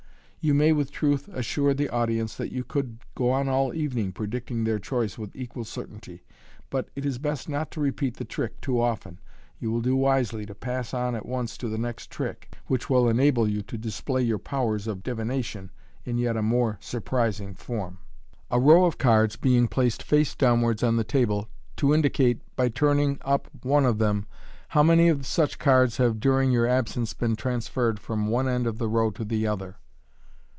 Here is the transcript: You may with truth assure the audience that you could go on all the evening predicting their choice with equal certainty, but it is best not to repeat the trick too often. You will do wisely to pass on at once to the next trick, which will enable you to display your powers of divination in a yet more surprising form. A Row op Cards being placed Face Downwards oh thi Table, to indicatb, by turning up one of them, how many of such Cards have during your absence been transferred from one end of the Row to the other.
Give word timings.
You 0.43 0.55
may 0.55 0.71
with 0.73 0.91
truth 0.91 1.27
assure 1.27 1.75
the 1.75 1.87
audience 1.91 2.33
that 2.37 2.51
you 2.51 2.63
could 2.63 2.97
go 3.13 3.29
on 3.29 3.47
all 3.47 3.69
the 3.69 3.75
evening 3.77 4.11
predicting 4.11 4.63
their 4.63 4.79
choice 4.79 5.15
with 5.15 5.35
equal 5.35 5.65
certainty, 5.65 6.23
but 6.71 6.89
it 6.95 7.05
is 7.05 7.19
best 7.19 7.47
not 7.47 7.69
to 7.69 7.79
repeat 7.79 8.17
the 8.17 8.25
trick 8.25 8.59
too 8.59 8.81
often. 8.81 9.19
You 9.59 9.69
will 9.71 9.81
do 9.81 9.95
wisely 9.95 10.47
to 10.47 10.55
pass 10.55 10.95
on 10.95 11.13
at 11.13 11.27
once 11.27 11.59
to 11.59 11.69
the 11.69 11.77
next 11.77 12.09
trick, 12.09 12.55
which 12.65 12.89
will 12.89 13.07
enable 13.07 13.47
you 13.47 13.61
to 13.61 13.77
display 13.77 14.23
your 14.23 14.39
powers 14.39 14.87
of 14.87 15.03
divination 15.03 15.69
in 16.05 16.17
a 16.17 16.21
yet 16.21 16.43
more 16.43 16.79
surprising 16.81 17.53
form. 17.53 17.99
A 18.49 18.59
Row 18.59 18.85
op 18.85 18.97
Cards 18.97 19.35
being 19.35 19.67
placed 19.67 20.01
Face 20.01 20.33
Downwards 20.33 20.81
oh 20.81 20.97
thi 20.97 21.03
Table, 21.03 21.49
to 21.77 21.89
indicatb, 21.93 22.39
by 22.55 22.67
turning 22.67 23.19
up 23.21 23.47
one 23.61 23.85
of 23.85 23.99
them, 23.99 24.25
how 24.69 24.81
many 24.81 25.07
of 25.07 25.23
such 25.27 25.59
Cards 25.59 25.97
have 25.97 26.19
during 26.19 26.51
your 26.51 26.65
absence 26.65 27.13
been 27.13 27.35
transferred 27.35 27.99
from 27.99 28.25
one 28.29 28.49
end 28.49 28.65
of 28.65 28.79
the 28.79 28.89
Row 28.89 29.11
to 29.11 29.23
the 29.23 29.45
other. 29.45 29.75